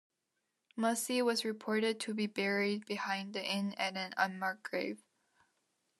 [0.75, 5.03] Mussey was reported to be buried behind the Inn in an unmarked grave.